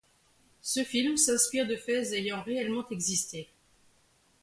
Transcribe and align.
Ce 0.63 0.83
film 0.83 1.15
s'inspire 1.15 1.67
de 1.67 1.75
faits 1.75 2.13
ayant 2.13 2.41
réellement 2.41 2.89
existé. 2.89 3.51